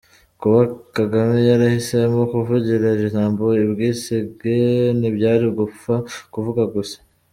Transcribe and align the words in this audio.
Kuba 0.39 0.59
Kagame 0.95 1.37
yarahisemo 1.49 2.21
kuvugira 2.31 2.85
iri 2.95 3.07
jambo 3.15 3.43
i 3.63 3.65
Bwisige, 3.71 4.57
ntibyari 4.97 5.43
ugupfa 5.51 5.93
kuvuga 6.33 6.63
gusa. 6.75 6.97